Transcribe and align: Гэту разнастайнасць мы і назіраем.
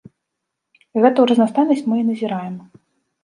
Гэту 1.03 1.27
разнастайнасць 1.31 1.85
мы 1.91 1.95
і 2.01 2.05
назіраем. 2.09 2.55